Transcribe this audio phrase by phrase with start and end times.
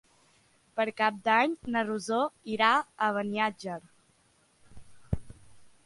[0.79, 2.23] Per Cap d'Any na Rosó
[2.55, 3.79] irà a Beniatjar.